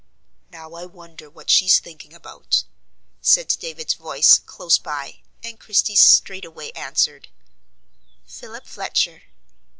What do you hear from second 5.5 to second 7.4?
Christie straightway answered: